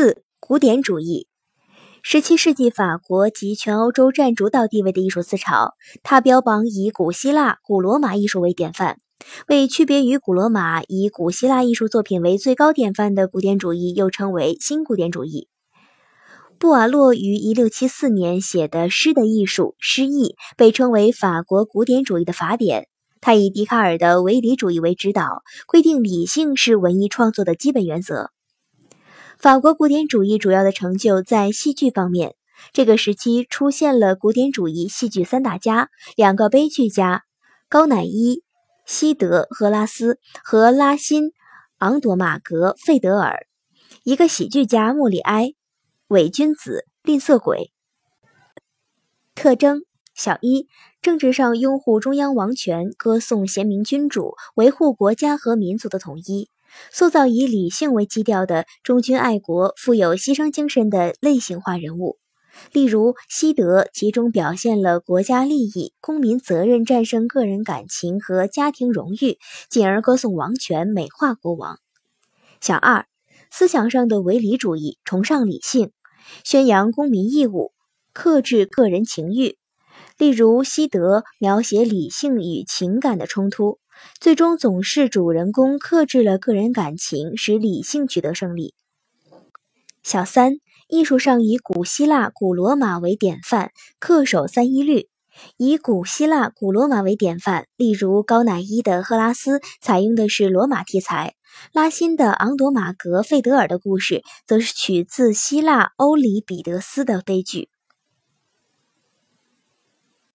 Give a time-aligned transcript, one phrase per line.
[0.00, 1.26] 四、古典主义。
[2.04, 5.74] 十七世纪法国及全欧洲占主导地位的艺术思潮，
[6.04, 9.00] 它标榜以古希腊、古罗马艺术为典范。
[9.48, 15.48] 为区别于古罗马以古希腊艺术作品为最高典范的古典主义，又称为新古典主义。
[16.60, 22.86] 布瓦洛于一六七四年写的《诗的艺术》诗意，被称为法国古典主义的法典。
[23.20, 28.30] 他以笛卡尔的唯理主义为指导，规定理性是文艺创作的基本原则。
[29.38, 32.34] 法国古典主义主要的成就在戏剧方面。
[32.72, 37.22] 这个时期出现了古典主义戏剧三大家：两个悲剧家
[37.68, 38.42] 高乃伊、
[38.84, 41.30] 西德、赫拉斯和拉辛、
[41.78, 43.46] 昂朵马格、费德尔；
[44.02, 45.52] 一个喜剧家莫里埃、
[46.08, 47.70] 伪君子、吝啬鬼。
[49.36, 49.82] 特征：
[50.16, 50.66] 小一，
[51.00, 56.50] 政治上拥护中央王权，歌颂贤明君主，维护国家和民族的统一。
[56.92, 62.18] 塑造以理性为基调的忠君爱国、富有牺牲精神的类型化人物，
[62.72, 69.38] 例如西德，集中表现了国家利益、公民责任战胜个人感情和家庭荣誉，
[69.70, 71.78] 进而歌颂王权、美化国王。
[72.60, 73.06] 小二，
[73.50, 75.92] 思想上的唯理主义，崇尚理性，
[76.44, 77.72] 宣扬公民义务，
[78.12, 79.56] 克制个人情欲，
[80.16, 83.78] 例如西德描写理性与情感的冲突。
[84.20, 88.74] 最终总是主人公克制了个人感情，使理性取得胜利。
[90.02, 90.54] 小三，
[90.88, 95.08] 艺术上以古希腊、古罗马为典范，恪守三一律。
[95.56, 101.34] 以古希腊、古罗马为典范，例如高乃伊的《赫拉斯》采用的是罗马题材，
[101.72, 107.68] 拉辛的《昂朵马格费德尔》的故事则是取自希腊欧里彼得斯的悲剧。